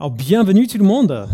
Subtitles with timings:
[0.00, 1.28] Alors, bienvenue tout le monde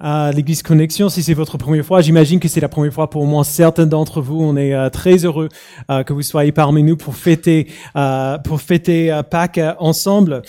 [0.00, 1.10] à l'Église Connexion.
[1.10, 4.22] Si c'est votre première fois, j'imagine que c'est la première fois pour moins certains d'entre
[4.22, 4.40] vous.
[4.40, 5.50] On est euh, très heureux
[5.90, 7.66] euh, que vous soyez parmi nous pour fêter
[7.96, 10.40] euh, pour fêter Pâques ensemble.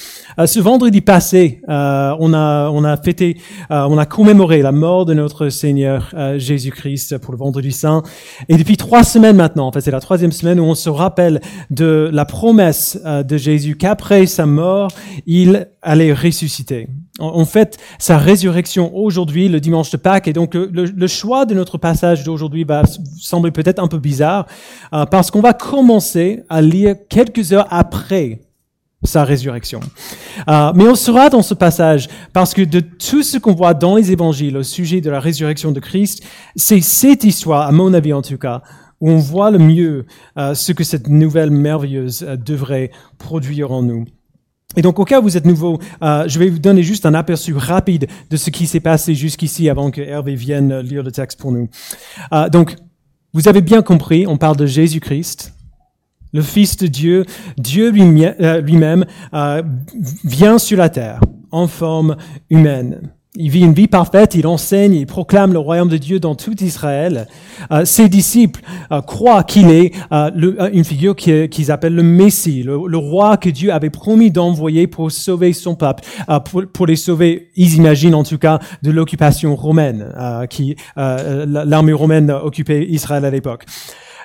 [0.46, 3.38] ce vendredi passé, on a on a fêté,
[3.70, 8.04] on a commémoré la mort de notre Seigneur Jésus-Christ pour le Vendredi Saint.
[8.48, 11.42] Et depuis trois semaines maintenant, en fait, c'est la troisième semaine où on se rappelle
[11.72, 14.90] de la promesse de Jésus qu'après sa mort,
[15.26, 16.88] il allait ressusciter.
[17.20, 21.78] En fait, sa résurrection aujourd'hui, le dimanche de Pâques, et donc le, choix de notre
[21.78, 22.84] passage d'aujourd'hui va
[23.20, 24.46] sembler peut-être un peu bizarre,
[24.94, 28.42] euh, parce qu'on va commencer à lire quelques heures après
[29.04, 29.80] sa résurrection.
[30.50, 33.96] Euh, mais on sera dans ce passage parce que de tout ce qu'on voit dans
[33.96, 36.24] les évangiles au sujet de la résurrection de Christ,
[36.56, 38.62] c'est cette histoire, à mon avis en tout cas,
[39.00, 40.06] où on voit le mieux
[40.38, 44.06] euh, ce que cette nouvelle merveilleuse devrait produire en nous.
[44.76, 47.16] Et donc, au cas où vous êtes nouveau, euh, je vais vous donner juste un
[47.16, 51.40] aperçu rapide de ce qui s'est passé jusqu'ici avant que Hervé vienne lire le texte
[51.40, 51.70] pour nous.
[52.34, 52.76] Euh, donc,
[53.34, 55.54] vous avez bien compris, on parle de Jésus-Christ,
[56.34, 57.26] le Fils de Dieu.
[57.58, 59.06] Dieu euh, lui-même
[60.24, 61.20] vient sur la terre
[61.52, 62.16] en forme
[62.52, 63.12] humaine.
[63.36, 66.64] Il vit une vie parfaite, il enseigne, il proclame le royaume de Dieu dans tout
[66.64, 67.28] Israël.
[67.72, 68.60] Euh, ses disciples
[68.92, 73.50] euh, croient qu'il est euh, le, une figure qu'ils appellent le Messie, le, roi que
[73.50, 76.04] Dieu avait promis d'envoyer pour sauver son peuple,
[76.46, 80.12] pour, pour, les sauver, ils imaginent en tout cas, de l'occupation romaine,
[80.50, 83.66] qui l'armée romaine occupait Israël à l'époque.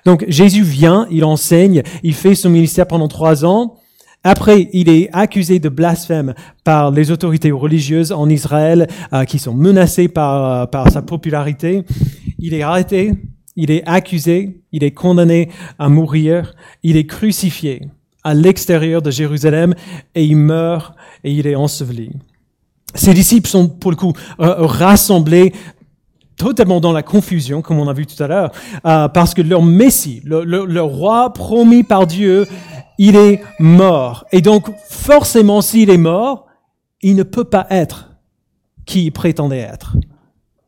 [0.06, 3.76] Donc Jésus vient, il enseigne, il fait son ministère pendant trois ans.
[4.26, 9.52] Après, il est accusé de blasphème par les autorités religieuses en Israël euh, qui sont
[9.52, 11.84] menacées par, euh, par sa popularité.
[12.38, 13.12] Il est arrêté,
[13.54, 17.82] il est accusé, il est condamné à mourir, il est crucifié
[18.24, 19.74] à l'extérieur de Jérusalem
[20.14, 22.10] et il meurt et il est enseveli.
[22.94, 25.52] Ses disciples sont pour le coup euh, rassemblés
[26.38, 28.50] totalement dans la confusion, comme on a vu tout à l'heure,
[28.82, 32.48] parce que leur Messie, le, le, roi promis par Dieu,
[32.98, 34.24] il est mort.
[34.32, 36.46] Et donc, forcément, s'il est mort,
[37.02, 38.10] il ne peut pas être
[38.86, 39.96] qui il prétendait être.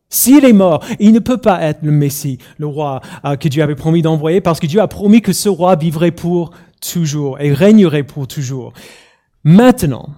[0.09, 3.63] S'il est mort, il ne peut pas être le Messie, le roi euh, que Dieu
[3.63, 7.53] avait promis d'envoyer, parce que Dieu a promis que ce roi vivrait pour toujours et
[7.53, 8.73] régnerait pour toujours.
[9.43, 10.11] Maintenant,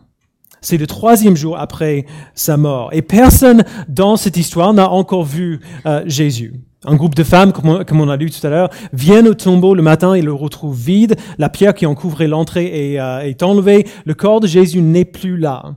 [0.60, 2.04] c'est le troisième jour après
[2.34, 2.90] sa mort.
[2.92, 6.54] Et personne dans cette histoire n'a encore vu euh, Jésus.
[6.84, 9.82] Un groupe de femmes, comme on, a lu tout à l'heure, viennent au tombeau le
[9.82, 11.16] matin et le retrouvent vide.
[11.36, 13.84] La pierre qui en couvrait l'entrée est, euh, est, enlevée.
[14.04, 15.74] Le corps de Jésus n'est plus là.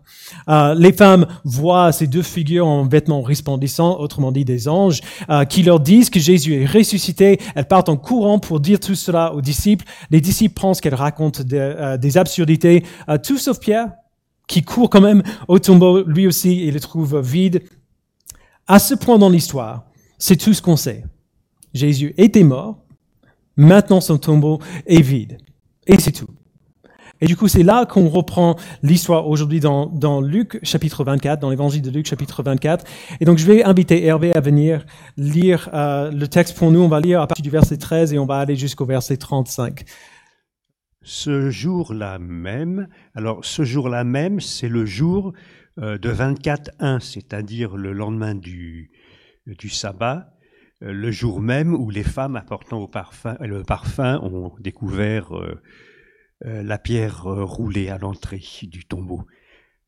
[0.48, 5.02] Euh, les femmes voient ces deux figures en vêtements resplendissants, autrement dit des anges,
[5.32, 7.40] euh, qui leur disent que Jésus est ressuscité.
[7.56, 9.86] Elles partent en courant pour dire tout cela aux disciples.
[10.12, 12.84] Les disciples pensent qu'elles racontent des absurdités,
[13.24, 13.90] tout sauf Pierre,
[14.48, 17.64] qui court quand même au tombeau, lui aussi, et le trouve vide.
[18.68, 19.86] À ce point dans l'histoire,
[20.22, 21.04] c'est tout ce qu'on sait.
[21.74, 22.78] Jésus était mort,
[23.58, 25.40] maintenant son tombeau est vide.
[25.88, 26.30] Et c'est tout.
[27.22, 31.82] Et du coup, c'est là qu'on reprend l'histoire aujourd'hui dans, Luc chapitre 24, dans l'évangile
[31.82, 32.86] de Luc chapitre 24.
[33.20, 34.86] Et donc, je vais inviter Hervé à venir
[35.18, 36.82] lire euh, le texte pour nous.
[36.82, 39.84] On va lire à partir du verset 13 et on va aller jusqu'au verset 35.
[41.03, 45.34] Ce jour-là même, alors ce jour-là même, c'est le jour
[45.80, 48.92] euh, de 24-1, c'est-à-dire le lendemain du,
[49.47, 50.34] du sabbat,
[50.84, 55.62] euh, le jour même où les femmes apportant parfum, le parfum ont découvert euh,
[56.46, 59.25] euh, la pierre roulée à l'entrée du tombeau.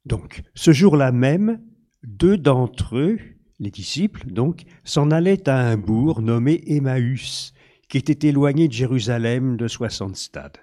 [0.06, 1.62] Donc, ce jour-là même,
[2.04, 3.18] deux d'entre eux,
[3.60, 7.54] les disciples, donc, s'en allaient à un bourg nommé Emmaüs,
[7.88, 10.58] qui était éloigné de Jérusalem de soixante stades.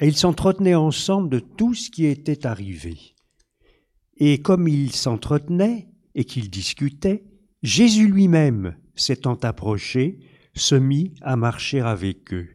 [0.00, 2.96] Et ils s'entretenaient ensemble de tout ce qui était arrivé.
[4.16, 7.24] Et comme ils s'entretenaient et qu'ils discutaient,
[7.64, 10.18] Jésus lui-même, s'étant approché,
[10.54, 12.46] se mit à marcher avec eux.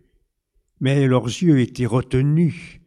[0.82, 2.80] Mais leurs yeux étaient retenus,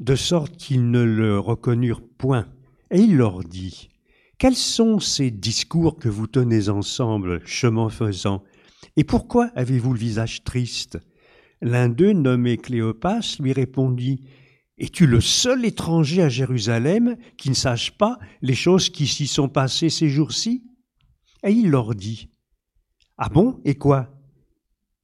[0.00, 2.48] de sorte qu'ils ne le reconnurent point.
[2.90, 3.90] Et il leur dit,
[4.38, 8.42] Quels sont ces discours que vous tenez ensemble, chemin faisant
[8.96, 10.98] Et pourquoi avez-vous le visage triste?
[11.62, 14.24] L'un d'eux, nommé Cléopas, lui répondit,
[14.78, 19.48] Es-tu le seul étranger à Jérusalem qui ne sache pas les choses qui s'y sont
[19.48, 20.67] passées ces jours-ci?
[21.42, 22.30] Et il leur dit
[23.16, 24.10] Ah bon Et quoi?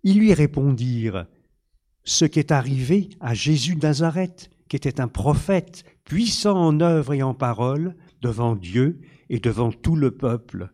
[0.02, 1.26] Ils lui répondirent
[2.04, 7.14] Ce qui est arrivé à Jésus de Nazareth, qui était un prophète, puissant en œuvre
[7.14, 10.70] et en parole, devant Dieu et devant tout le peuple.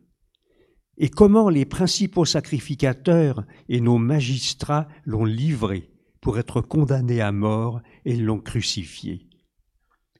[0.97, 5.91] Et comment les principaux sacrificateurs et nos magistrats l'ont livré
[6.21, 9.27] pour être condamné à mort et l'ont crucifié.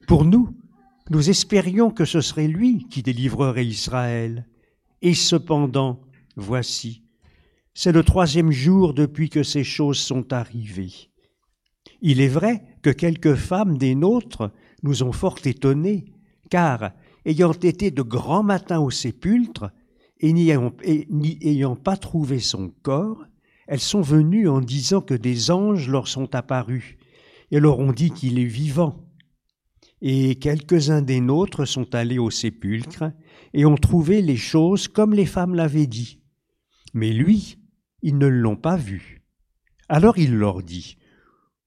[0.07, 0.57] Pour nous,
[1.09, 4.47] Nous espérions que ce serait lui qui délivrerait Israël.
[5.01, 6.01] Et cependant,
[6.35, 7.03] voici,
[7.73, 11.09] c'est le troisième jour depuis que ces choses sont arrivées.
[12.01, 14.51] Il est vrai que quelques femmes des nôtres
[14.83, 16.05] nous ont fort étonnés,
[16.49, 16.91] car,
[17.25, 19.71] ayant été de grand matin au sépulcre,
[20.19, 23.25] et n'y ayant, pas trouvé son corps,
[23.67, 26.97] elles sont venues en disant que des anges leur sont apparus,
[27.49, 29.03] et leur ont dit qu'il est vivant.
[30.01, 33.11] Et quelques-uns des nôtres sont allés au sépulcre,
[33.53, 36.19] et ont trouvé les choses comme les femmes l'avaient dit.
[36.93, 37.57] Mais lui,
[38.01, 39.21] ils ne l'ont pas vu.
[39.89, 40.97] Alors il leur dit,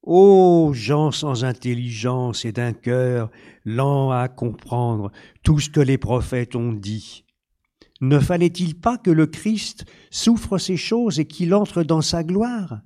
[0.02, 3.31] Ô gens sans intelligence et d'un cœur
[3.64, 5.10] lent à comprendre
[5.42, 7.25] tout ce que les prophètes ont dit.
[8.02, 12.82] Ne fallait-il pas que le Christ souffre ces choses et qu'il entre dans sa gloire?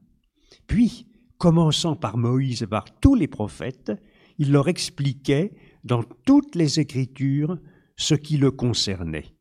[0.68, 1.08] Puis,
[1.38, 3.90] commençant par Moïse et par tous les prophètes,
[4.38, 5.52] il leur expliquait
[5.84, 7.58] dans toutes les Écritures
[7.96, 9.34] ce qui le concernait.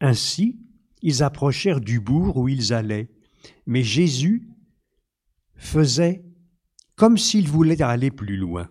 [0.00, 0.58] Ainsi,
[1.02, 3.10] ils approchèrent du bourg où ils allaient,
[3.66, 4.48] mais Jésus
[5.54, 6.24] faisait
[6.96, 8.68] comme s'il voulait aller plus loin.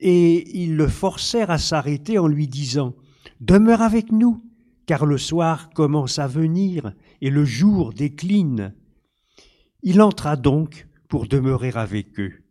[0.00, 2.94] Et ils le forcèrent à s'arrêter en lui disant
[3.40, 4.44] Demeure avec nous,
[4.86, 8.74] car le soir commence à venir et le jour décline.
[9.82, 12.45] Il entra donc pour demeurer avec eux.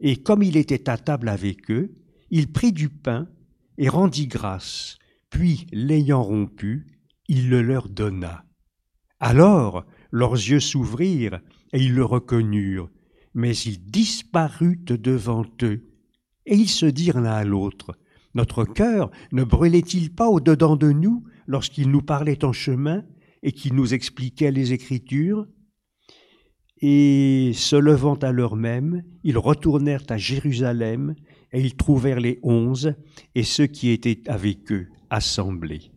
[0.00, 1.94] Et comme il était à table avec eux,
[2.30, 3.28] il prit du pain
[3.78, 4.98] et rendit grâce,
[5.30, 8.44] puis, l'ayant rompu, il le leur donna.
[9.20, 11.40] Alors leurs yeux s'ouvrirent
[11.72, 12.88] et ils le reconnurent,
[13.34, 15.84] mais il disparut devant eux.
[16.46, 17.98] Et ils se dirent l'un à l'autre,
[18.34, 23.04] Notre cœur ne brûlait-il pas au-dedans de nous lorsqu'il nous parlait en chemin
[23.42, 25.46] et qu'il nous expliquait les Écritures?
[26.80, 31.14] Et se levant à l'heure même, ils retournèrent à Jérusalem,
[31.52, 32.94] et ils trouvèrent les onze
[33.34, 35.90] et ceux qui étaient avec eux assemblés.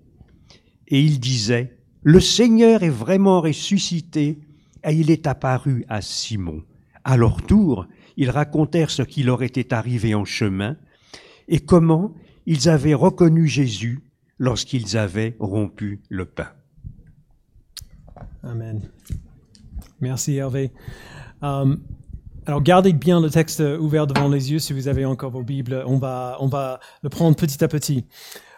[0.87, 4.39] Et ils disaient, Le Seigneur est vraiment ressuscité,
[4.83, 6.63] et il est apparu à Simon.
[7.03, 7.87] À leur tour,
[8.17, 10.77] ils racontèrent ce qui leur était arrivé en chemin
[11.47, 12.13] et comment
[12.45, 13.99] ils avaient reconnu Jésus
[14.39, 16.49] lorsqu'ils avaient rompu le pain.
[18.43, 18.81] Amen.
[20.01, 20.71] Merci Hervé.
[21.43, 21.75] Euh,
[22.47, 25.83] alors gardez bien le texte ouvert devant les yeux si vous avez encore vos Bibles.
[25.85, 28.05] On va, on va le prendre petit à petit.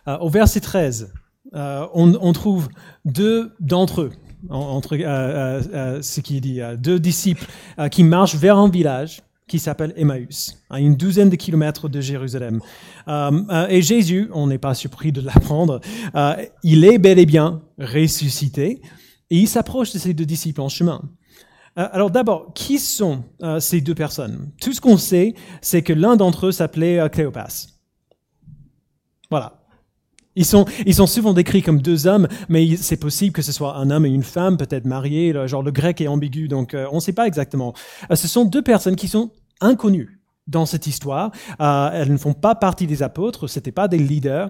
[0.07, 1.13] Euh, au verset 13,
[1.53, 2.69] euh, on, trouve
[3.03, 4.11] deux d'entre eux
[4.49, 7.45] entre ce qui dit, deux disciples
[7.91, 12.59] qui marchent vers un village qui s'appelle Emmaüs, à une douzaine de kilomètres de Jérusalem.
[13.07, 15.79] et Jésus, on n'est pas surpris de l'apprendre,
[16.63, 18.81] il est bel et bien ressuscité
[19.29, 21.01] et il s'approche de ces deux disciples en chemin.
[21.75, 23.23] Alors d'abord, qui sont
[23.59, 24.51] ces deux personnes?
[24.61, 27.67] Tout ce qu'on sait, c'est que l'un d'entre eux s'appelait Cléopas.
[29.31, 29.63] Voilà,
[30.35, 33.77] ils sont, ils sont souvent décrits comme deux hommes, mais c'est possible que ce soit
[33.77, 35.33] un homme et une femme, peut-être mariés.
[35.47, 37.73] Genre le grec est ambigu, donc euh, on ne sait pas exactement.
[38.09, 39.31] Euh, ce sont deux personnes qui sont
[39.61, 41.31] inconnues dans cette histoire.
[41.61, 44.49] Euh, elles ne font pas partie des apôtres, c'était pas des leaders,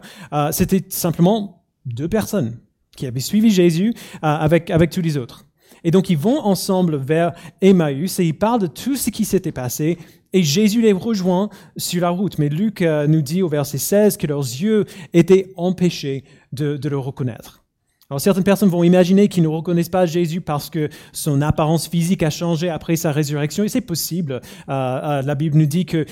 [0.51, 2.57] c'était simplement deux personnes
[2.95, 5.45] qui avaient suivi Jésus avec, avec tous les autres.
[5.83, 9.51] Et donc ils vont ensemble vers Emmaüs et ils parlent de tout ce qui s'était
[9.51, 9.97] passé
[10.33, 12.37] et Jésus les rejoint sur la route.
[12.39, 16.97] Mais Luc euh, nous dit au verset 16 que leurs yeux étaient empêchés de, le
[16.97, 17.63] reconnaître.
[18.09, 22.21] Alors certaines personnes vont imaginer qu'ils ne reconnaissent pas Jésus parce que son apparence physique
[22.21, 24.33] a changé après sa résurrection, et c'est possible.
[24.33, 26.05] Euh, euh, la Bible nous dit que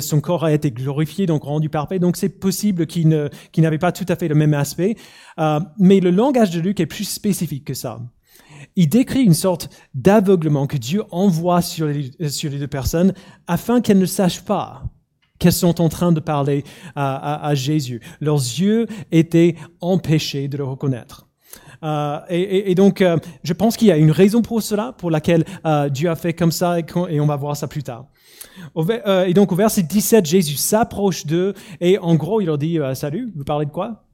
[0.00, 3.08] son corps a été glorifié, donc rendu parfait, donc c'est possible qu'il
[3.58, 4.96] n'avait pas tout à fait le même aspect.
[5.78, 7.98] mais le langage de Luc est plus spécifique que ça
[8.76, 13.12] il décrit une sorte d'aveuglement que Dieu envoie sur les, sur les deux personnes
[13.46, 14.84] afin qu'elles ne sachent pas
[15.42, 16.62] qu'elles sont en train de parler
[16.94, 18.00] à, Jésus.
[18.20, 21.26] Leurs yeux étaient empêchés de le reconnaître.
[21.82, 25.44] Euh, et, donc, euh, je pense qu'il y a une raison pour cela, pour laquelle
[25.66, 28.06] euh, Dieu a fait comme ça, et, on va voir ça plus tard.
[29.18, 33.32] et donc, au verset 17, Jésus s'approche d'eux, et en gros, il leur dit, salut,
[33.34, 34.04] vous parlez de quoi?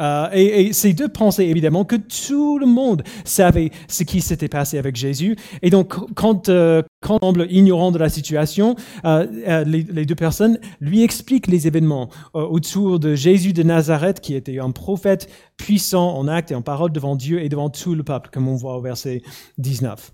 [0.00, 4.78] Euh, et, ces deux pensées, évidemment, que tout le monde savait ce qui s'était passé
[4.78, 5.36] avec Jésus.
[5.62, 11.02] Et donc, quand, euh, semble ignorant de la situation, euh, euh, les, deux personnes lui
[11.02, 16.52] expliquent les événements autour de Jésus de Nazareth, qui était un prophète puissant en acte
[16.52, 19.22] et en parole devant Dieu et devant tout le peuple, comme on voit au verset
[19.58, 20.12] 19.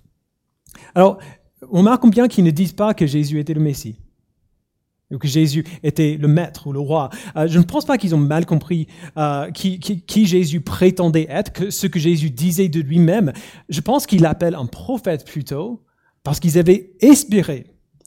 [0.95, 1.19] Alors,
[1.71, 3.99] on remarque bien qu'ils ne disent pas que Jésus était le Messie
[5.17, 7.09] que Jésus était le maître ou le roi.
[7.37, 11.87] Euh, je ne pense pas qu'ils ont mal compris euh, qui, Jésus prétendait être, ce
[11.87, 13.33] que Jésus disait de lui-même.
[13.69, 15.85] Je pense qu'il l'appelle un prophète plutôt,
[16.23, 17.67] parce qu'ils avaient espéré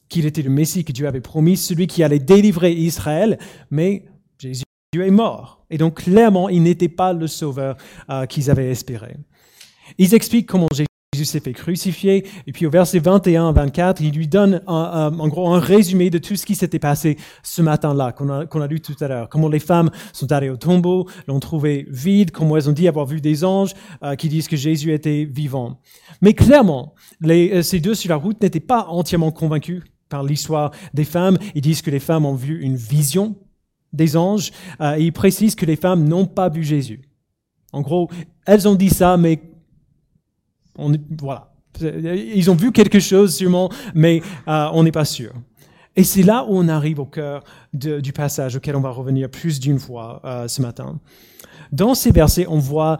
[0.09, 3.39] qu'il était le Messie que Dieu avait promis, celui qui allait délivrer Israël,
[3.71, 4.05] mais
[4.99, 5.65] est mort.
[5.69, 7.77] Et donc clairement, il n'était pas le sauveur
[8.09, 9.15] euh, qu'ils avaient espéré.
[9.97, 14.13] Ils expliquent comment Jésus s'est fait crucifier, et puis au verset 21 à 24, il
[14.13, 18.29] lui donne en gros un résumé de tout ce qui s'était passé ce matin-là, qu'on
[18.29, 19.27] a, a, lu tout à l'heure.
[19.27, 23.05] Comment les femmes sont allées au tombeau, l'ont trouvé vide, comment elles ont dit avoir
[23.05, 25.81] vu des anges euh, qui disent que Jésus était vivant.
[26.21, 30.71] Mais clairement, les, euh, ces deux sur la route n'étaient pas entièrement convaincus par l'histoire
[30.93, 31.37] des femmes.
[31.55, 33.35] Ils disent que les femmes ont vu une vision
[33.91, 37.01] des anges, euh, et ils précisent que les femmes n'ont pas vu Jésus.
[37.73, 38.09] En gros,
[38.45, 39.50] elles ont dit ça, mais
[40.77, 41.51] voilà.
[41.79, 45.31] Ils ont vu quelque chose sûrement, mais euh, on n'est pas sûr.
[45.95, 49.59] Et c'est là où on arrive au cœur du passage auquel on va revenir plus
[49.59, 50.99] d'une fois euh, ce matin.
[51.71, 52.97] Dans ces versets, on voit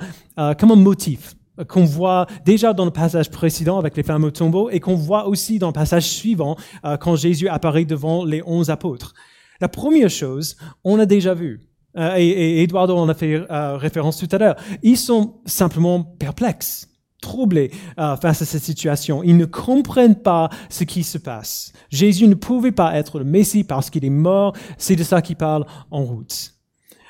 [0.58, 1.36] comme un motif
[1.68, 5.28] qu'on voit déjà dans le passage précédent avec les femmes au tombeau et qu'on voit
[5.28, 6.56] aussi dans le passage suivant
[7.02, 9.14] quand Jésus apparaît devant les onze apôtres.
[9.60, 11.60] La première chose, on a déjà vu,
[11.98, 16.90] euh, et, Eduardo en a fait euh, référence tout à l'heure, ils sont simplement perplexes,
[17.22, 19.24] troublés euh, face à cette situation.
[19.24, 21.72] Ils ne comprennent pas ce qui se passe.
[21.90, 24.54] Jésus ne pouvait pas être le Messie parce qu'il est mort.
[24.78, 26.56] C'est de ça qu'il parle en route.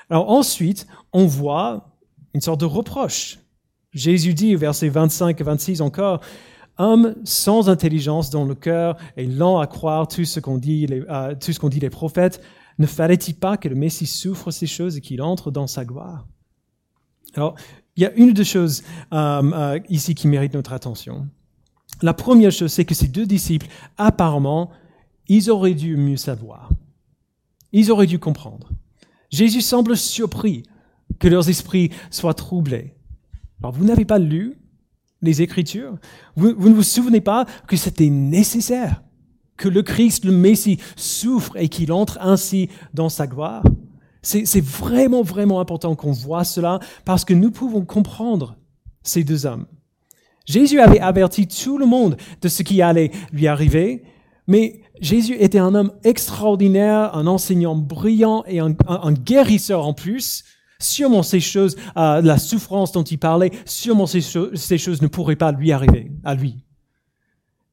[0.10, 1.98] Alors ensuite, on voit
[2.34, 3.40] une sorte de reproche.
[3.94, 6.22] Jésus dit, verset 25 et 26 encore,
[6.78, 11.04] Homme sans intelligence dans le cœur et lent à croire tout ce qu'on dit, les,
[11.10, 12.42] euh, dit les prophètes,
[12.80, 16.26] ne fallait-il pas que le Messie souffre ces choses et qu'il entre dans sa gloire?
[17.36, 17.56] Alors,
[17.96, 18.84] il y a une ou deux choses
[19.14, 21.28] euh, euh, ici qui méritent notre attention.
[22.02, 23.68] La première chose, c'est que ces deux disciples,
[23.98, 24.72] apparemment,
[25.28, 26.70] ils auraient dû mieux savoir.
[27.72, 28.70] Ils auraient dû comprendre.
[29.30, 30.64] Jésus semble surpris
[31.20, 32.96] que leurs esprits soient troublés.
[33.60, 34.58] Alors, vous n'avez pas lu
[35.22, 35.98] les Écritures?
[36.36, 39.04] Vous, ne vous souvenez pas que c'était nécessaire
[39.58, 43.64] que le Christ, le Messie, souffre et qu'il entre ainsi dans sa gloire?
[44.22, 48.56] C'est vraiment, vraiment important qu'on voit cela parce que nous pouvons comprendre
[49.04, 49.66] ces deux hommes.
[50.46, 54.04] Jésus avait averti tout le monde de ce qui allait lui arriver,
[54.48, 58.74] mais Jésus était un homme extraordinaire, un enseignant brillant et un,
[59.14, 60.44] guérisseur en plus.
[60.80, 65.36] Sûrement ces choses, euh, la souffrance dont il parlait, sûrement ces, ces, choses ne pourraient
[65.36, 66.64] pas lui arriver, à lui.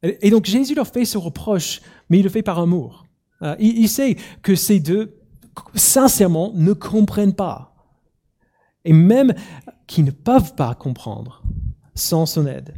[0.03, 3.07] Et, donc Jésus leur fait ce reproche, mais il le fait par amour.
[3.43, 5.18] Euh, il, sait que ces deux,
[5.75, 7.75] sincèrement, ne comprennent pas.
[8.85, 9.35] Et même
[9.87, 11.43] qu'ils ne peuvent pas comprendre
[11.95, 12.75] sans son aide.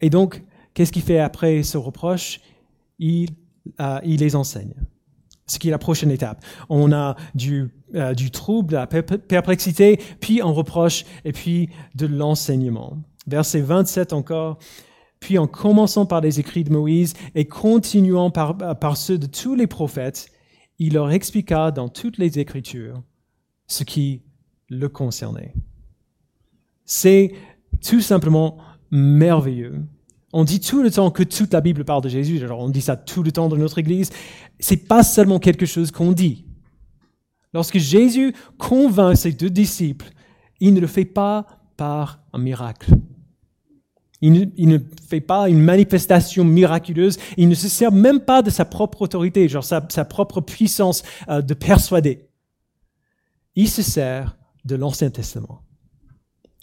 [0.00, 0.42] Et donc,
[0.74, 2.40] qu'est-ce qu'il fait après ce reproche?
[2.98, 3.30] Il,
[3.80, 4.74] euh, il les enseigne
[5.46, 6.42] ce qui est la prochaine étape.
[6.68, 12.06] On a du, euh, du trouble, de la perplexité, puis un reproche, et puis de
[12.06, 12.96] l'enseignement.
[13.26, 14.58] Verset 27 encore.
[15.20, 19.54] Puis en commençant par les écrits de Moïse et continuant par, par ceux de tous
[19.54, 20.28] les prophètes,
[20.78, 23.02] il leur expliqua dans toutes les Écritures
[23.66, 24.22] ce qui
[24.68, 25.54] le concernait.
[26.84, 27.32] C'est
[27.80, 28.58] tout simplement
[28.90, 29.82] merveilleux
[30.32, 32.42] on dit tout le temps que toute la Bible parle de Jésus.
[32.42, 34.10] Alors on dit ça tout le temps dans notre Église.
[34.58, 36.46] C'est pas seulement quelque chose qu'on dit.
[37.52, 40.10] Lorsque Jésus convainc ses deux disciples,
[40.60, 42.92] il ne le fait pas par un miracle.
[44.22, 47.18] Il ne, fait pas une manifestation miraculeuse.
[47.36, 51.42] Il ne se sert même pas de sa propre autorité, genre sa, propre puissance euh,
[51.42, 52.28] de persuader.
[53.56, 55.60] Il se sert de l'Ancien Testament.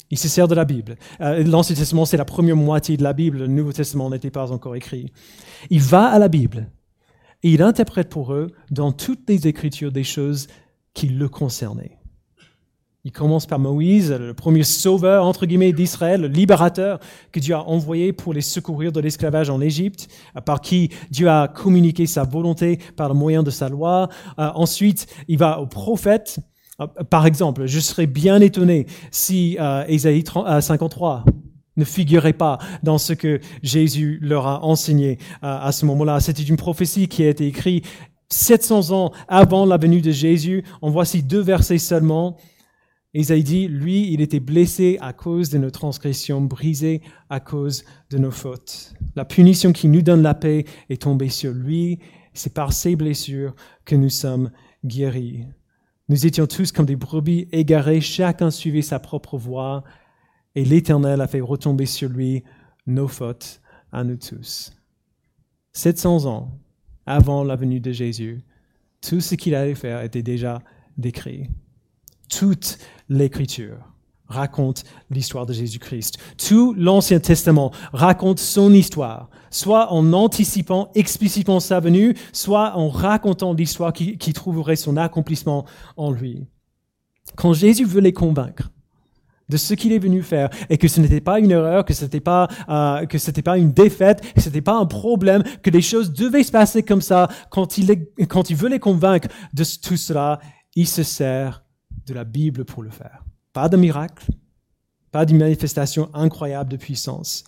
[0.10, 0.96] Il se sert de la Bible.
[1.22, 3.40] Euh, L'Ancien Testament, c'est la première moitié de la Bible.
[3.40, 5.12] Le Nouveau Testament n'était pas encore écrit.
[5.70, 6.72] Il va à la Bible
[7.44, 10.48] et il interprète pour eux, dans toutes les Écritures, des choses
[10.94, 11.99] qui le concernaient.
[13.06, 17.00] Il commence par Moïse, le premier sauveur, entre guillemets, d'Israël, le libérateur
[17.32, 20.10] que Dieu a envoyé pour les secourir de l'esclavage en Égypte,
[20.46, 24.10] par qui Dieu a communiqué sa volonté par le moyen de sa loi.
[24.38, 26.40] Euh, ensuite, il va aux prophètes,
[26.82, 29.86] euh, par exemple, je serais bien étonné si euh,
[30.60, 31.32] 53 euh,
[31.78, 36.20] ne figurait pas dans ce que Jésus leur a enseigné euh, à ce moment-là.
[36.20, 37.86] C'était une prophétie qui a été écrite
[38.30, 40.64] 700 ans avant la venue de Jésus.
[40.82, 42.38] En voici deux versets seulement.
[43.16, 48.20] Isaïe dit, lui, il était blessé à cause de nos transgressions, brisé à cause de
[48.20, 48.94] nos fautes.
[49.16, 52.00] La punition qui nous donne la paix est tombée sur lui.
[52.34, 54.52] C'est par ses blessures que nous sommes
[54.86, 55.46] guéris.
[56.08, 59.84] Nous étions tous comme des brebis égarées, chacun suivait sa propre voie,
[60.56, 62.44] et l'Éternel a fait retomber sur lui
[62.86, 63.62] nos fautes
[63.92, 64.72] à nous tous.
[65.74, 66.60] 700 ans
[67.06, 68.42] avant la venue de Jésus,
[69.02, 70.62] tout ce qu'il allait faire était déjà
[70.98, 71.48] décrit.
[72.30, 72.78] Toute
[73.10, 73.90] l'Écriture
[74.30, 76.18] raconte l'histoire de Jésus-Christ.
[76.38, 83.54] Tout l'Ancien Testament raconte son histoire, soit en anticipant explicitement sa venue, soit en racontant
[83.54, 85.66] l'histoire qui, trouverait son accomplissement
[85.98, 86.46] en lui.
[87.36, 88.70] Quand Jésus veut les convaincre
[89.50, 92.04] de ce qu'il est venu faire et que ce n'était pas une erreur, que ce
[92.04, 93.06] n'était pas, euh,
[93.44, 96.84] pas une défaite, que ce n'était pas un problème, que les choses devaient se passer
[96.84, 100.40] comme ça, quand il, quand il veut les convaincre de tout cela,
[100.76, 101.64] il se sert
[102.10, 103.24] de la Bible pour le faire.
[103.54, 104.26] Pas de miracle,
[105.12, 107.44] pas d'une manifestation incroyable de puissance.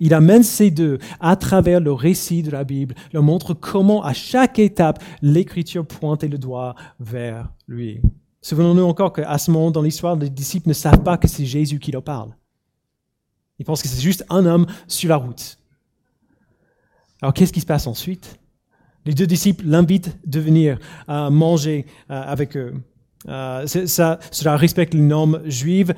[0.00, 4.12] Il amène ces deux à travers le récit de la Bible, leur montre comment à
[4.12, 8.00] chaque étape l'Écriture pointait le doigt vers lui.
[8.42, 11.78] Souvenons-nous encore qu'à ce moment dans l'histoire, les disciples ne savent pas que c'est Jésus
[11.78, 12.34] qui leur parle.
[13.58, 15.58] Ils pensent que c'est juste un homme sur la route.
[17.20, 18.38] Alors qu'est-ce qui se passe ensuite?
[19.04, 20.78] Les deux disciples l'invitent de venir
[21.10, 22.74] euh, manger euh, avec eux.
[23.28, 25.94] Euh, ça, cela respecte les normes juives,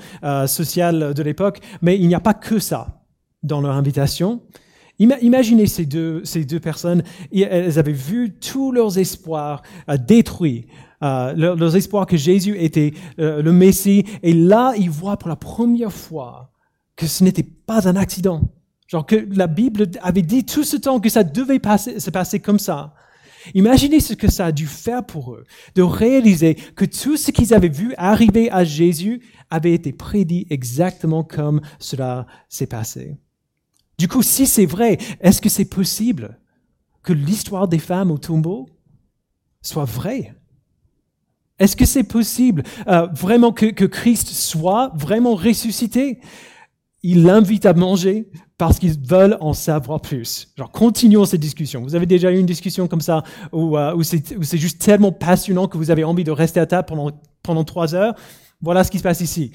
[0.46, 3.02] sociales de l'époque, mais il n'y a pas que ça
[3.42, 4.40] dans leur invitation.
[4.98, 7.02] Imaginez ces deux, ces deux personnes,
[7.32, 9.62] elles avaient vu tous leurs espoirs
[10.06, 10.66] détruits
[11.02, 14.04] euh, leurs, espoirs que Jésus était euh, le Messie.
[14.22, 16.52] Et là, ils voient pour la première fois
[16.94, 18.40] que ce n'était pas un accident.
[18.86, 22.38] Genre que la Bible avait dit tout ce temps que ça devait passer, se passer
[22.38, 22.94] comme ça.
[23.54, 25.44] Imaginez ce que ça a dû faire pour eux,
[25.74, 31.24] de réaliser que tout ce qu'ils avaient vu arriver à Jésus avait été prédit exactement
[31.24, 33.16] comme cela s'est passé.
[33.98, 36.38] Du coup, si c'est vrai, est-ce que c'est possible
[37.02, 38.68] que l'histoire des femmes au tombeau
[39.60, 40.34] soit vraie?
[41.58, 46.18] Est-ce que c'est possible euh, vraiment que, Christ soit vraiment ressuscité?
[47.02, 50.52] Il l'invite à manger parce qu'ils veulent en savoir plus.
[50.56, 51.82] Genre, continuons cette discussion.
[51.82, 55.66] Vous avez déjà eu une discussion comme ça où, euh, où c'est juste tellement passionnant
[55.66, 57.10] que vous avez envie de rester à table pendant,
[57.42, 58.14] pendant trois heures.
[58.60, 59.50] Voilà ce qui se passe ici.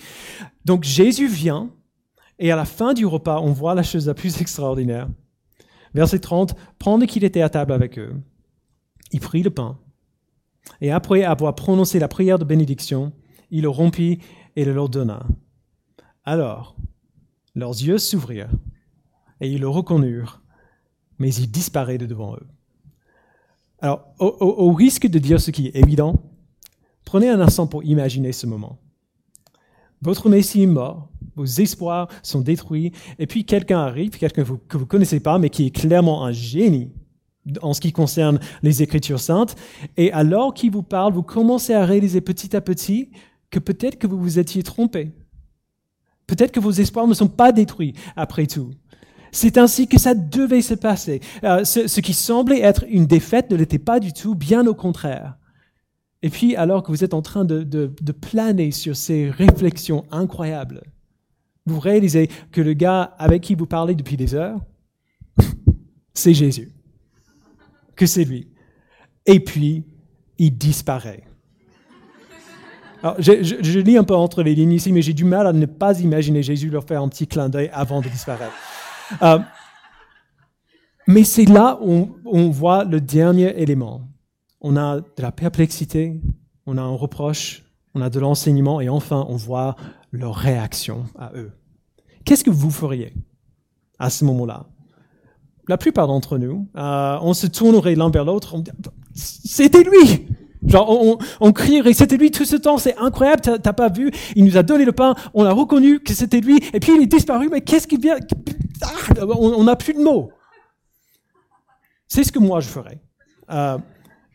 [0.66, 1.70] Donc Jésus vient
[2.40, 5.08] et à la fin du repas, on voit la chose la plus extraordinaire.
[5.94, 8.14] Verset 30, pendant qu'il était à table avec eux,
[9.12, 9.80] il prit le pain
[10.82, 13.14] et après avoir prononcé la prière de bénédiction,
[13.52, 14.20] il le rompit
[14.56, 15.26] et le leur donna.
[16.26, 16.76] Alors,
[17.58, 18.52] leurs yeux s'ouvrirent
[19.42, 20.42] et ils le reconnurent,
[21.18, 22.48] mais il disparaît de devant eux.
[23.80, 26.16] Alors, au, risque de dire ce qui est évident,
[27.04, 28.80] prenez un instant pour imaginer ce moment.
[30.02, 34.84] Votre Messie est mort, vos espoirs sont détruits, et puis quelqu'un arrive, quelqu'un que vous
[34.84, 36.92] ne connaissez pas, mais qui est clairement un génie,
[37.62, 39.56] en ce qui concerne les Écritures saintes.
[39.96, 43.10] Et alors qu'il vous parle, vous commencez à réaliser petit à petit
[43.50, 45.12] que peut-être que vous vous étiez trompé.
[46.28, 48.72] Peut-être que vos espoirs ne sont pas détruits après tout.
[49.32, 51.22] C'est ainsi que ça devait se passer.
[51.44, 55.38] Euh, ce, qui semblait être une défaite ne l'était pas du tout, bien au contraire.
[56.22, 60.82] Et puis, alors que vous êtes en train de, de planer sur ces réflexions incroyables,
[61.66, 64.60] vous réalisez que le gars avec qui vous parlez depuis des heures,
[66.14, 66.72] c'est Jésus
[67.98, 68.48] que c'est lui.
[69.26, 69.84] Et puis,
[70.38, 71.27] il disparaît.
[73.20, 76.00] Je, lis un peu entre les lignes ici, mais j'ai du mal à ne pas
[76.00, 78.54] imaginer Jésus leur faire un petit clin d'œil avant de disparaître.
[79.22, 79.40] Euh,
[81.08, 84.02] mais c'est là où on, voit le dernier élément.
[84.62, 86.20] On a de la perplexité,
[86.66, 89.76] on a un reproche, on a de l'enseignement, et enfin, on voit
[90.12, 91.52] leur réaction à eux.
[92.26, 93.14] Qu'est-ce que vous feriez
[94.00, 94.66] à ce moment-là?
[95.70, 98.72] La plupart d'entre nous, euh, on se tournerait l'un vers l'autre, on dit,
[99.14, 100.28] c'était lui
[100.68, 104.44] Genre, on, on crierait, c'était lui tout ce temps, c'est incroyable, t'as pas vu, il
[104.44, 107.08] nous a donné le pain, on a reconnu que c'était lui, et puis il est
[107.08, 108.18] disparu, mais qu'est-ce qui vient
[108.82, 110.32] ah, On n'a plus de mots.
[112.08, 113.02] C'est ce que moi je ferais.
[113.50, 113.78] Euh,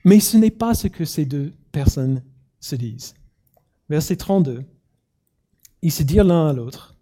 [0.04, 2.22] mais ce n'est pas ce que ces deux personnes
[2.60, 3.14] se disent.
[3.88, 4.64] Verset 32.
[5.82, 6.96] Ils se dirent l'un à l'autre,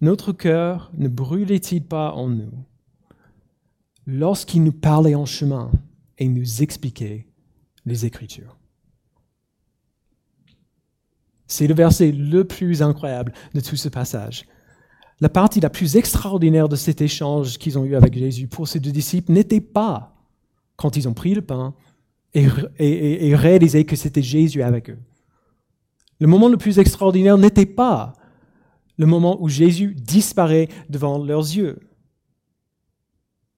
[0.00, 2.52] Notre cœur ne brûlait-il pas en nous
[4.06, 5.70] lorsqu'il nous parlait en chemin
[6.18, 7.29] et nous expliquait
[7.90, 8.56] les Écritures.
[11.46, 14.46] C'est le verset le plus incroyable de tout ce passage.
[15.20, 18.80] La partie la plus extraordinaire de cet échange qu'ils ont eu avec Jésus pour ces
[18.80, 20.14] deux disciples n'était pas
[20.76, 21.74] quand ils ont pris le pain
[22.32, 22.46] et,
[23.28, 24.98] et réalisé que c'était Jésus avec eux.
[26.20, 28.14] Le moment le plus extraordinaire n'était pas
[28.96, 31.80] le moment où Jésus disparaît devant leurs yeux.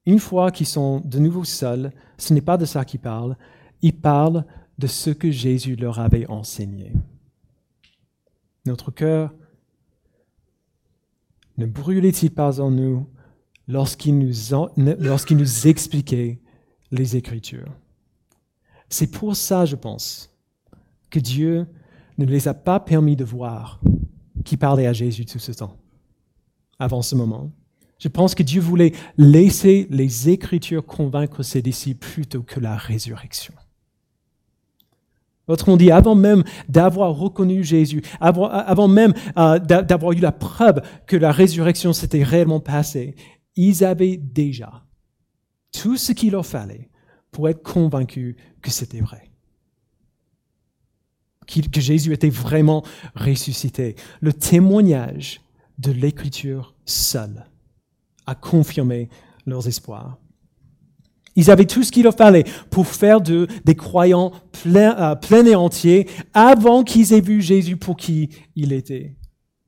[0.06, 3.36] Une fois qu'ils sont de nouveau seuls, ce n'est pas de ça qu'ils parlent,
[3.82, 4.44] ils parlent
[4.78, 6.92] de ce que Jésus leur avait enseigné.
[8.64, 9.34] Notre cœur
[11.58, 13.06] ne brûlait-il pas en nous
[13.68, 14.32] lorsqu'il nous,
[14.76, 16.40] nous expliquait
[16.90, 17.72] les Écritures?
[18.88, 20.34] C'est pour ça, je pense,
[21.10, 21.66] que Dieu
[22.18, 23.80] ne les a pas permis de voir
[24.44, 25.76] qui parlait à Jésus tout ce temps,
[26.78, 27.52] avant ce moment.
[27.98, 33.54] Je pense que Dieu voulait laisser les Écritures convaincre ses disciples plutôt que la résurrection.
[35.48, 41.16] Autrement dit, avant même d'avoir reconnu Jésus, avant, même euh, d'avoir eu la preuve que
[41.16, 43.16] la résurrection s'était réellement passée,
[43.56, 44.84] ils avaient déjà
[45.72, 46.88] tout ce qu'il leur fallait
[47.32, 49.30] pour être convaincus que c'était vrai.
[51.46, 53.96] Que Jésus était vraiment ressuscité.
[54.20, 55.40] Le témoignage
[55.78, 57.46] de l'Écriture seule
[58.26, 59.08] a confirmé
[59.44, 60.18] leurs espoirs.
[61.34, 65.54] Ils avaient tout ce qu'il leur fallait pour faire de, des croyants pleins, euh, et
[65.54, 69.16] entiers avant qu'ils aient vu Jésus pour qui il était.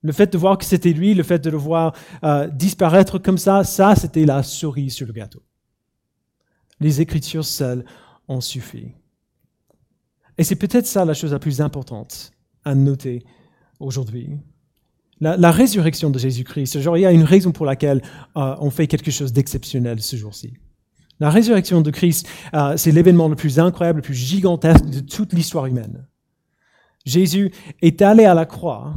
[0.02, 3.38] Le fait de voir que c'était lui, le fait de le voir euh, disparaître comme
[3.38, 5.42] ça, ça c'était la souris sur le gâteau.
[6.80, 7.84] Les Écritures seules
[8.28, 8.92] ont suffi.
[10.36, 12.32] Et c'est peut-être ça la chose la plus importante
[12.64, 13.22] à noter
[13.80, 14.30] aujourd'hui.
[15.20, 18.02] La, résurrection de Jésus-Christ, genre il y a une raison pour laquelle
[18.36, 20.52] euh, on fait quelque chose d'exceptionnel ce jour-ci.
[21.20, 25.32] La résurrection de Christ, euh, c'est l'événement le plus incroyable, le plus gigantesque de toute
[25.32, 26.06] l'histoire humaine.
[27.04, 28.94] Jésus est allé à la croix,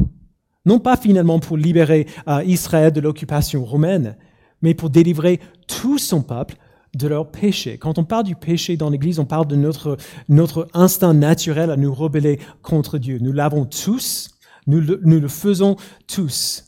[0.65, 4.17] non pas finalement pour libérer euh, Israël de l'occupation romaine,
[4.62, 6.56] mais pour délivrer tout son peuple
[6.95, 7.77] de leur péché.
[7.77, 9.97] Quand on parle du péché dans l'Église, on parle de notre,
[10.30, 13.19] notre instinct naturel à nous rebeller contre Dieu.
[13.21, 14.32] Nous l'avons tous,
[14.65, 15.75] nous nous le faisons
[16.08, 16.63] tous.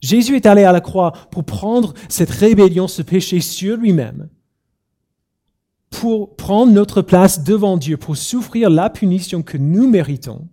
[0.00, 4.28] Jésus est allé à la croix pour prendre cette rébellion, ce péché sur lui-même
[5.90, 10.48] pour prendre notre place devant Dieu, pour souffrir la punition que nous méritons,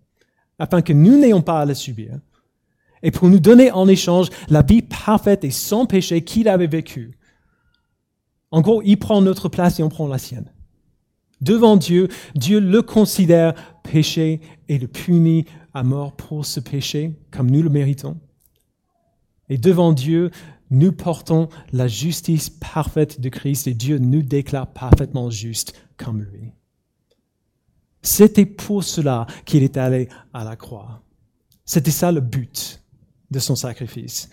[0.60, 2.20] afin que nous n'ayons pas à la subir,
[3.04, 7.18] et pour nous donner en échange la vie parfaite et sans péché qu'il avait vécue.
[8.52, 10.52] En gros, il prend notre place et on prend la sienne.
[11.42, 17.52] Devant Dieu, Dieu le considère péché et le punit à mort pour ce péché, comme
[17.52, 18.18] nous le méritons.
[19.50, 20.32] Et devant Dieu,
[20.76, 26.52] nous portons la justice parfaite de Christ et Dieu nous déclare parfaitement juste comme lui.
[28.02, 31.02] C'était pour cela qu'il est allé à la croix.
[31.64, 32.84] C'était ça le but
[33.32, 34.30] de son sacrifice.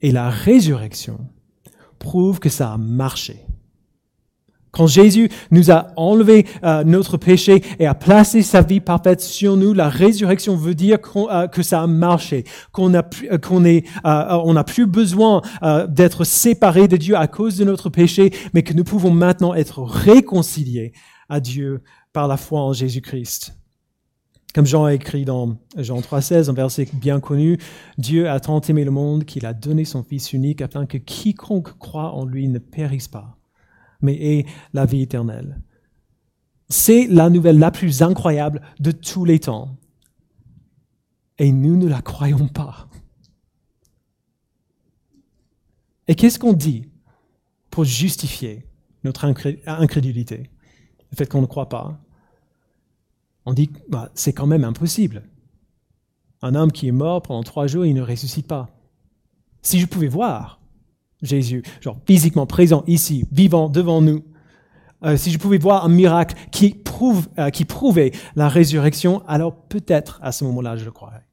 [0.00, 1.18] Et la résurrection
[1.98, 3.44] prouve que ça a marché.
[4.72, 9.58] Quand Jésus nous a enlevé euh, notre péché et a placé sa vie parfaite sur
[9.58, 13.84] nous, la résurrection veut dire euh, que ça a marché, qu'on a euh, qu'on est,
[14.04, 15.42] on n'a plus besoin
[15.88, 19.82] d'être séparés de Dieu à cause de notre péché, mais que nous pouvons maintenant être
[19.82, 20.92] réconciliés
[21.28, 21.82] à Dieu
[22.12, 23.54] par la foi en Jésus-Christ.
[24.54, 27.58] Comme Jean a écrit dans Jean 3,16, un verset bien connu,
[27.98, 31.78] Dieu a tant aimé le monde qu'il a donné son Fils unique afin que quiconque
[31.78, 33.38] croit en lui ne périsse pas,
[34.02, 35.60] mais est la vie éternelle.
[36.68, 39.76] C'est la nouvelle la plus incroyable de tous les temps.
[41.38, 42.88] Et nous ne la croyons pas.
[46.08, 46.88] Et qu'est-ce qu'on dit
[47.70, 48.66] pour justifier
[49.04, 49.24] notre
[49.66, 50.50] incrédulité,
[51.10, 52.00] le fait qu'on ne croit pas
[53.44, 55.24] On dit bah, c'est quand même impossible.
[56.40, 58.70] Un homme qui est mort pendant trois jours, il ne ressuscite pas.
[59.62, 60.61] Si je pouvais voir,
[61.22, 64.24] Jésus, genre physiquement présent ici, vivant devant nous.
[65.04, 69.54] Euh, si je pouvais voir un miracle qui, prouve, euh, qui prouvait la résurrection, alors
[69.54, 71.26] peut-être à ce moment-là je le croirais.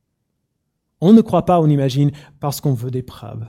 [1.02, 3.46] On ne croit pas, on imagine, parce qu'on veut des preuves.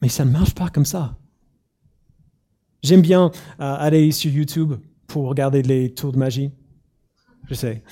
[0.00, 1.16] Mais ça ne marche pas comme ça.
[2.82, 4.74] J'aime bien euh, aller sur YouTube
[5.06, 6.50] pour regarder les tours de magie.
[7.48, 7.82] Je sais.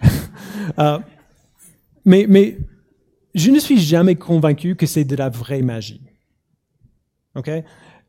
[2.04, 2.58] mais, mais
[3.34, 6.07] je ne suis jamais convaincu que c'est de la vraie magie.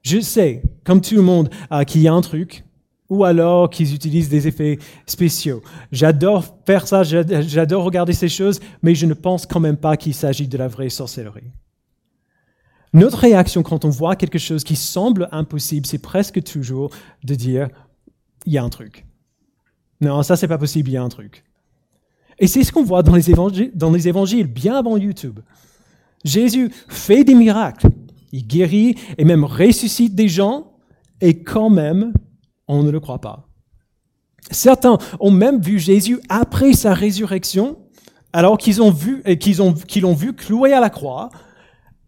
[0.01, 2.63] Je sais, comme tout le monde, euh, qu'il y a un truc,
[3.09, 5.61] ou alors qu'ils utilisent des effets spéciaux.
[5.91, 10.13] J'adore faire ça, j'adore regarder ces choses, mais je ne pense quand même pas qu'il
[10.13, 11.51] s'agit de la vraie sorcellerie.
[12.93, 16.91] Notre réaction quand on voit quelque chose qui semble impossible, c'est presque toujours
[17.23, 17.69] de dire
[18.45, 19.05] il y a un truc.
[20.01, 21.43] Non, ça c'est pas possible, il y a un truc.
[22.39, 25.39] Et c'est ce qu'on voit dans les évangiles, bien avant YouTube.
[26.23, 27.89] Jésus fait des miracles,
[28.31, 30.73] il guérit et même ressuscite des gens,
[31.21, 32.13] et quand même,
[32.67, 33.47] on ne le croit pas.
[34.51, 37.77] Certains ont même vu Jésus après sa résurrection,
[38.31, 41.29] alors qu'ils ont vu qu'ils ont qu'ils l'ont vu cloué à la croix,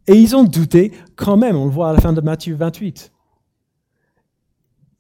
[0.08, 1.56] et ils ont douté quand même.
[1.56, 3.12] On le voit à la fin de Matthieu 28.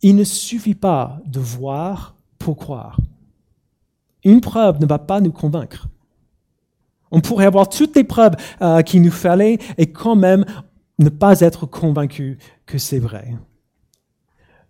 [0.03, 2.97] Il ne suffit pas de voir pour croire.
[4.23, 5.88] Une preuve ne va pas nous convaincre.
[7.12, 10.45] On pourrait avoir toutes les preuves euh, qu'il nous fallait et quand même
[11.01, 13.35] ne pas être convaincu que c'est vrai.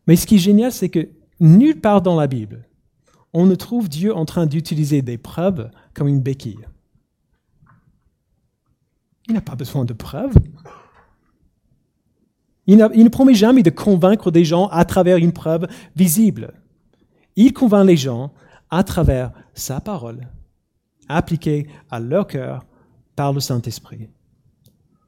[0.08, 2.68] Mais ce qui est génial, c'est que nulle part dans la Bible,
[3.34, 6.66] on ne trouve Dieu en train d'utiliser des preuves comme une béquille.
[9.28, 10.34] Il n'a pas besoin de preuves.
[12.68, 16.54] Il, ne promet jamais de convaincre des gens à travers une preuve visible.
[17.36, 18.34] Il convainc les gens
[18.70, 20.28] à travers sa parole,
[21.08, 22.64] appliquée à leur cœur
[23.16, 24.10] par le Saint-Esprit.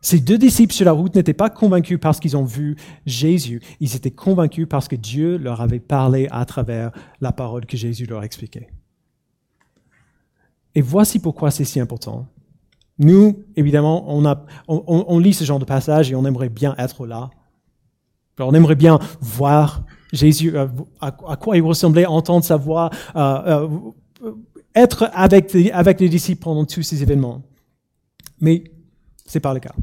[0.04, 3.96] Ces deux disciples sur la route n'étaient pas convaincus parce qu'ils ont vu Jésus, ils
[3.96, 8.22] étaient convaincus parce que Dieu leur avait parlé à travers la parole que Jésus leur
[8.22, 8.68] expliquait.
[10.76, 12.28] Et voici pourquoi c'est si important.
[13.00, 17.08] Nous, évidemment, on, a, on, lit ce genre de passage et on aimerait bien être
[17.08, 17.30] là.
[18.40, 20.68] on aimerait bien voir Jésus, euh,
[21.00, 23.70] à, quoi il ressemblait, entendre sa voix, euh,
[24.22, 24.34] euh,
[24.76, 27.42] être avec, avec les disciples pendant tous ces événements.
[28.42, 28.66] Mais
[29.26, 29.74] c'est pas le cas.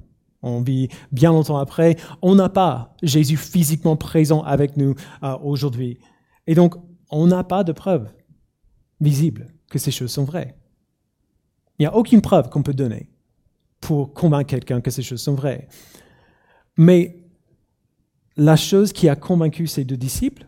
[0.42, 1.96] On vit bien longtemps après.
[2.22, 4.94] On n'a pas Jésus physiquement présent avec nous
[5.42, 5.98] aujourd'hui.
[6.46, 6.74] Et donc,
[7.10, 8.08] on n'a pas de preuve
[9.00, 10.56] visible que ces choses sont vraies.
[11.78, 13.10] Il n'y a aucune preuve qu'on peut donner
[13.80, 15.68] pour convaincre quelqu'un que ces choses sont vraies.
[16.76, 17.24] Mais
[18.36, 20.46] la chose qui a convaincu ces deux disciples,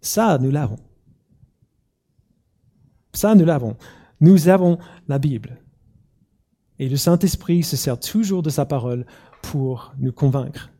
[0.00, 0.78] ça, nous l'avons.
[3.12, 3.76] Ça, nous l'avons.
[4.20, 5.63] Nous avons la Bible.
[6.78, 9.06] Et le Saint-Esprit se sert toujours de sa parole
[9.42, 10.70] pour nous convaincre.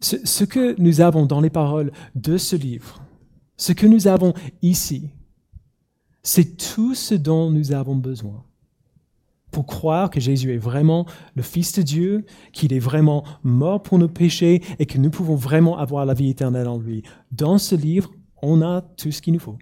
[0.00, 3.02] Ce, que nous avons dans les paroles de ce livre,
[3.58, 5.10] ce que nous avons ici,
[6.22, 8.42] c'est tout ce dont nous avons besoin
[9.50, 13.98] pour croire que Jésus est vraiment le Fils de Dieu, qu'il est vraiment mort pour
[13.98, 17.02] nos péchés et que nous pouvons vraiment avoir la vie éternelle en lui.
[17.32, 18.10] Dans ce livre,
[18.42, 19.58] on a tout ce qu'il nous faut.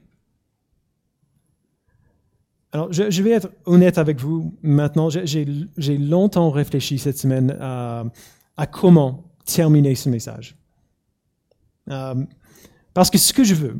[2.72, 5.08] Alors, je, vais être honnête avec vous maintenant.
[5.08, 10.56] J'ai longtemps réfléchi cette semaine à, comment terminer ce message.
[11.90, 12.14] Euh,
[12.92, 13.76] parce que ce que je veux,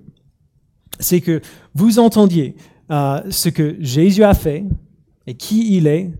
[0.99, 1.43] c'est que
[1.75, 2.57] vous entendiez
[2.91, 4.65] euh, ce que Jésus a fait
[5.27, 6.11] et qui il est,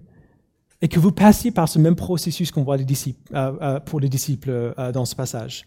[0.83, 5.07] et que vous passiez par ce même processus qu'on voit euh, pour les disciples dans
[5.07, 5.65] ce passage.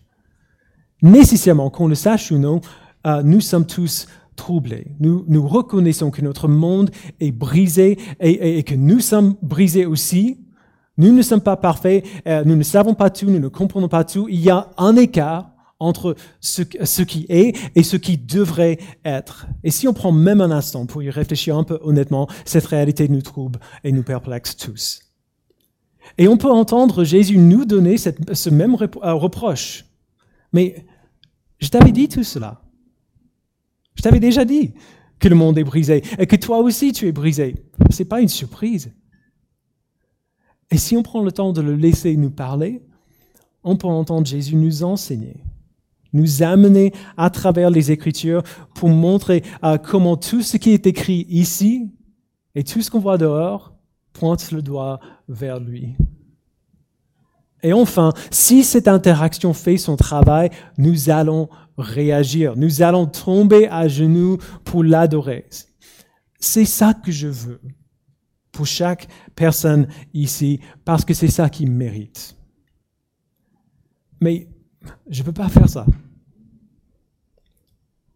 [1.02, 2.62] Nécessairement, qu'on le sache ou non,
[3.24, 4.88] nous sommes tous troublés.
[5.00, 10.40] Nous, nous reconnaissons que notre monde est brisé et, que nous sommes brisés aussi.
[10.98, 12.06] Nous ne sommes pas parfaits,
[12.46, 14.28] nous ne savons pas tout, nous ne comprenons pas tout.
[14.30, 16.62] Il y a un écart entre ce,
[17.02, 19.48] qui est et ce qui devrait être.
[19.64, 23.10] Et si on prend même un instant pour y réfléchir un peu honnêtement, cette réalité
[23.10, 25.02] nous trouble et nous perplexe tous.
[26.20, 29.86] Et on peut entendre Jésus nous donner ce même euh, reproche.
[30.54, 30.86] Mais
[31.60, 32.62] je t'avais dit tout cela.
[33.96, 34.74] Je t'avais déjà dit
[35.20, 37.56] que le monde est brisé et que toi aussi tu es brisé.
[37.90, 38.92] Ce n'est pas une surprise.
[40.72, 42.82] Et si on prend le temps de le laisser nous parler,
[43.64, 45.44] on peut entendre Jésus nous enseigner
[46.14, 48.44] nous amener à travers les Écritures
[48.76, 51.90] pour montrer euh, comment tout ce qui est écrit ici
[52.56, 53.74] et tout ce qu'on voit dehors
[54.14, 55.00] pointe le doigt
[55.30, 55.96] vers lui.
[57.64, 63.88] Et enfin, si cette interaction fait son travail, nous allons réagir, nous allons tomber à
[63.88, 65.48] genoux pour l'adorer.
[66.40, 67.62] C'est ça que je veux
[68.52, 72.36] pour chaque personne ici, parce que c'est ça qui mérite.
[74.20, 74.48] Mais
[75.10, 75.86] je ne peux pas faire ça.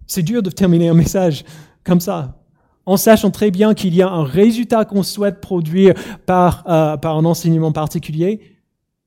[0.08, 1.44] C'est dur de terminer un message
[1.84, 2.44] comme ça,
[2.86, 5.94] en sachant très bien qu'il y a un résultat qu'on souhaite produire
[6.26, 8.42] par, euh, par un enseignement particulier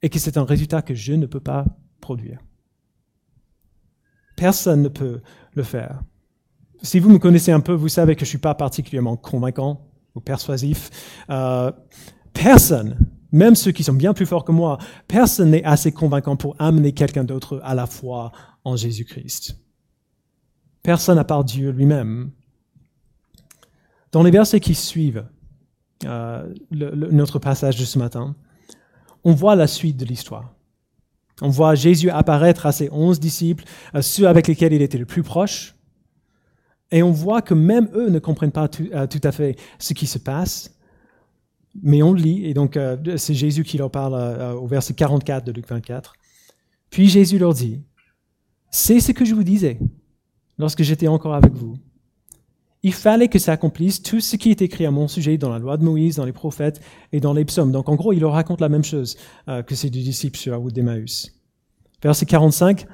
[0.02, 1.64] et que c'est un résultat que je ne peux pas
[2.00, 2.38] produire.
[4.38, 5.20] Personne ne peut
[5.54, 6.00] le faire.
[6.80, 9.88] Si vous me connaissez un peu, vous savez que je ne suis pas particulièrement convaincant
[10.14, 10.90] ou persuasif.
[11.28, 11.72] Euh,
[12.32, 12.96] personne
[13.32, 16.92] même ceux qui sont bien plus forts que moi, personne n'est assez convaincant pour amener
[16.92, 18.32] quelqu'un d'autre à la foi
[18.64, 19.58] en Jésus-Christ.
[20.82, 22.30] Personne à part Dieu lui-même.
[24.12, 25.26] Dans les versets qui suivent
[26.04, 28.34] euh, notre passage de ce matin,
[29.24, 30.54] on voit la suite de l'histoire.
[31.40, 35.06] On voit Jésus apparaître à ses onze disciples, euh, ceux avec lesquels il était le
[35.06, 35.76] plus proche,
[36.90, 40.06] et on voit que même eux ne comprennent pas tout, euh, à fait ce qui
[40.06, 40.74] se passe.
[41.82, 44.14] Mais on lit, et donc euh, c'est Jésus qui leur parle
[44.56, 46.14] au verset 44 de Luc 24.
[46.90, 47.82] Puis Jésus leur dit,
[48.70, 49.78] c'est ce que je vous disais
[50.58, 51.76] lorsque j'étais encore avec vous.
[52.88, 55.76] Il fallait que s'accomplisse tout ce qui est écrit à mon sujet dans la loi
[55.76, 56.80] de Moïse, dans les prophètes
[57.12, 57.70] et dans les psaumes.
[57.70, 60.56] Donc en gros, il leur raconte la même chose euh, que ses disciples sur la
[60.56, 61.38] route d'Emmaüs.
[62.02, 62.86] Verset 45,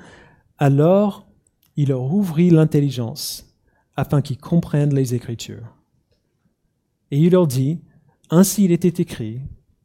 [0.58, 1.28] alors
[1.76, 3.54] il leur ouvrit l'intelligence
[3.94, 5.76] afin qu'ils comprennent les Écritures.
[7.12, 7.78] Et il leur dit,
[8.30, 9.42] ainsi il était écrit,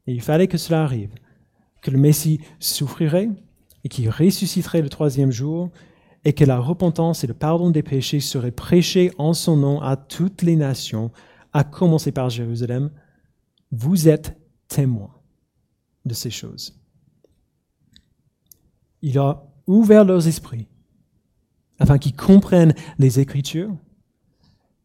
[0.08, 1.12] et il fallait que cela arrive,
[1.84, 3.30] que le Messie souffrirait
[3.84, 5.70] et qu'il ressusciterait le troisième jour,
[6.26, 9.96] et que la repentance et le pardon des péchés seraient prêchés en son nom à
[9.96, 11.12] toutes les nations,
[11.54, 12.92] à commencer par Jérusalem.
[13.72, 15.14] Vous êtes témoins
[16.06, 16.78] de ces choses.
[19.02, 20.68] Il a ouvert leurs esprits
[21.80, 23.76] afin qu'ils comprennent les Écritures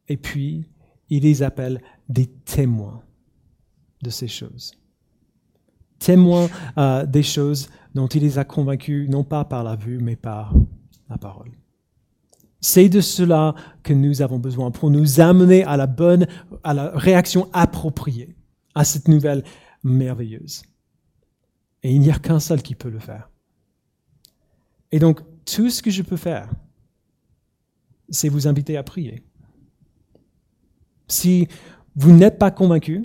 [0.08, 0.68] Et puis,
[1.10, 3.02] il les appelle des témoins
[4.02, 4.74] de ces choses.
[5.98, 10.16] Témoins euh, des choses dont il les a convaincus, non pas par la vue, mais
[10.16, 10.54] par
[11.18, 11.52] parole.
[12.60, 16.26] C'est de cela que nous avons besoin pour nous amener à la bonne,
[16.62, 18.34] à la réaction appropriée
[18.74, 19.44] à cette nouvelle
[19.82, 20.62] merveilleuse.
[21.82, 23.30] Et il n'y a qu'un seul qui peut le faire.
[24.90, 26.50] Et donc, tout ce que je peux faire,
[28.08, 29.22] c'est vous inviter à prier.
[31.08, 31.48] Si
[31.94, 33.02] vous n'êtes pas convaincu,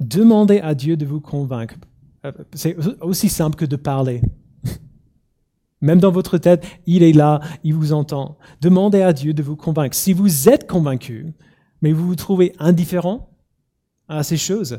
[0.00, 1.76] demandez à Dieu de vous convaincre.
[2.24, 4.20] Euh, c'est aussi simple que de parler.
[5.82, 8.38] Même dans votre tête, il est là, il vous entend.
[8.60, 9.96] Demandez à Dieu de vous convaincre.
[9.96, 11.34] Si vous êtes convaincu,
[11.82, 13.28] mais vous vous trouvez indifférent
[14.08, 14.78] à ces choses,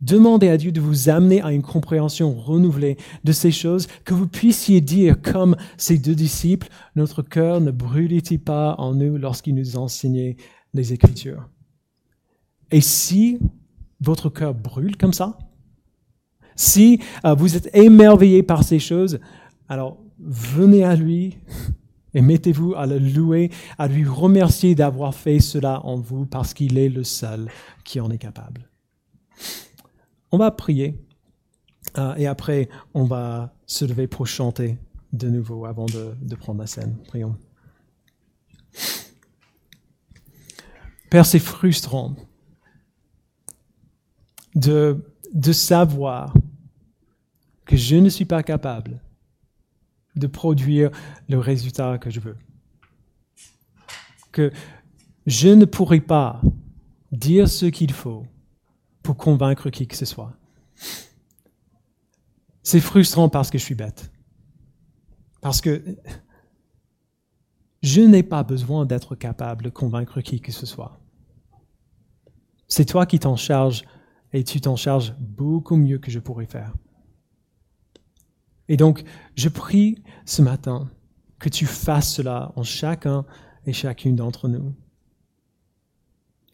[0.00, 4.26] demandez à Dieu de vous amener à une compréhension renouvelée de ces choses, que vous
[4.26, 9.76] puissiez dire, comme ces deux disciples, notre cœur ne brûlait-il pas en nous lorsqu'il nous
[9.76, 10.36] enseignait
[10.72, 11.48] les Écritures?
[12.70, 13.38] Et si
[14.00, 15.38] votre cœur brûle comme ça,
[16.54, 19.20] si euh, vous êtes émerveillé par ces choses,
[19.68, 21.38] alors venez à lui
[22.14, 26.78] et mettez-vous à le louer, à lui remercier d'avoir fait cela en vous parce qu'il
[26.78, 27.50] est le seul
[27.84, 28.68] qui en est capable.
[30.32, 30.98] On va prier
[31.98, 34.78] euh, et après on va se lever pour chanter
[35.12, 36.96] de nouveau avant de, de prendre la scène.
[37.06, 37.36] Prions.
[41.10, 42.16] Père, c'est frustrant
[44.54, 46.34] de, de savoir
[47.64, 49.00] que je ne suis pas capable
[50.16, 50.90] de produire
[51.28, 52.36] le résultat que je veux.
[54.32, 54.50] Que
[55.26, 56.40] je ne pourrai pas
[57.12, 58.24] dire ce qu'il faut
[59.02, 60.32] pour convaincre qui que ce soit.
[62.62, 64.10] C'est frustrant parce que je suis bête.
[65.40, 65.82] Parce que
[67.82, 71.00] je n'ai pas besoin d'être capable de convaincre qui que ce soit.
[72.66, 73.84] C'est toi qui t'en charges
[74.32, 76.74] et tu t'en charges beaucoup mieux que je pourrais faire.
[78.68, 79.04] Et donc,
[79.36, 80.90] je prie ce matin
[81.38, 83.24] que tu fasses cela en chacun
[83.66, 84.74] et chacune d'entre nous.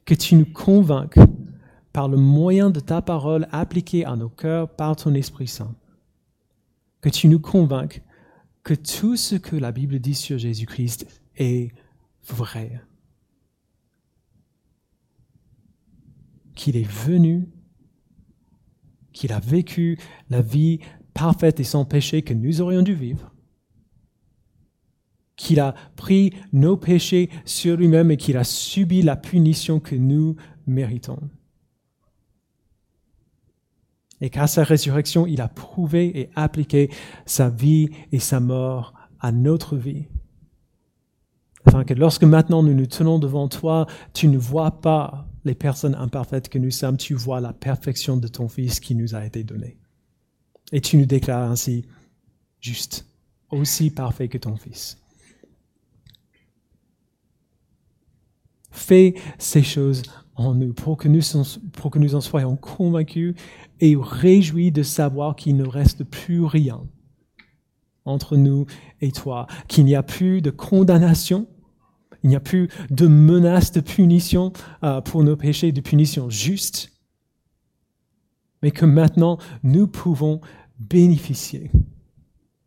[0.05, 1.19] Que tu nous convainques
[1.93, 5.75] par le moyen de ta parole appliquée à nos cœurs par ton Esprit Saint.
[7.01, 8.03] Que tu nous convainques
[8.63, 11.73] que tout ce que la Bible dit sur Jésus-Christ est
[12.27, 12.81] vrai.
[16.55, 17.49] Qu'il est venu,
[19.13, 19.99] qu'il a vécu
[20.31, 20.81] la vie
[21.15, 23.33] parfaite et sans péché que nous aurions dû vivre,
[25.37, 30.37] qu'il a pris nos péchés sur lui-même et qu'il a subi la punition que nous
[30.67, 31.19] méritons.
[34.21, 36.91] Et qu'à sa résurrection, il a prouvé et appliqué
[37.27, 40.07] sa vie et sa mort à notre vie.
[41.65, 45.95] Afin que lorsque maintenant nous nous tenons devant toi, tu ne vois pas les personnes
[45.95, 49.43] imparfaites que nous sommes, tu vois la perfection de ton Fils qui nous a été
[49.43, 49.79] donné.
[50.73, 51.85] Et tu nous déclares ainsi
[52.61, 53.07] juste,
[53.51, 54.99] aussi parfait que ton Fils.
[58.71, 60.03] Fais ces choses
[60.35, 63.35] en nous pour que nous, en soyons convaincus
[63.81, 66.83] et réjouis de savoir qu'il ne reste plus rien
[68.05, 68.67] entre nous
[69.01, 71.47] et toi, qu'il n'y a plus de condamnation,
[72.25, 76.91] il n'y a plus de menace de punition euh, pour nos péchés, de punition juste,
[78.63, 80.41] mais que maintenant nous pouvons
[80.89, 81.71] bénéficier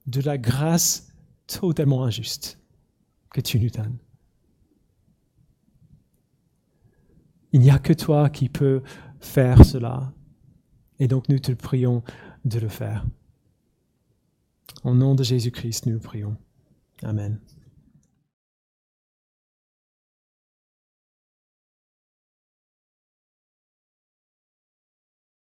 [0.07, 1.07] de la grâce
[1.47, 2.59] totalement injuste
[3.31, 3.97] que tu nous donnes.
[7.51, 8.81] Il n'y a que toi qui peux
[9.19, 10.13] faire cela.
[10.99, 12.03] Et donc nous te prions
[12.43, 13.05] de le faire.
[14.83, 16.37] Au nom de Jésus-Christ, nous prions.
[17.03, 17.39] Amen.